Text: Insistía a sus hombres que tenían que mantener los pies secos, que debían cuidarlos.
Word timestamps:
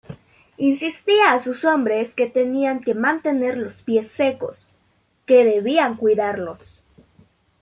Insistía 0.57 1.31
a 1.31 1.39
sus 1.39 1.63
hombres 1.63 2.15
que 2.15 2.25
tenían 2.25 2.81
que 2.81 2.95
mantener 2.95 3.55
los 3.55 3.83
pies 3.83 4.07
secos, 4.09 4.67
que 5.27 5.45
debían 5.45 5.95
cuidarlos. 5.95 6.81